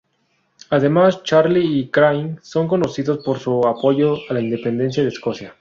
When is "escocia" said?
5.09-5.49